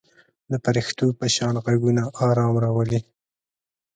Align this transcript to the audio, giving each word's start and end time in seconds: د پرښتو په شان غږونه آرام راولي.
د 0.51 0.53
پرښتو 0.65 1.05
په 1.19 1.25
شان 1.35 1.55
غږونه 1.65 2.03
آرام 2.27 2.53
راولي. 2.63 2.99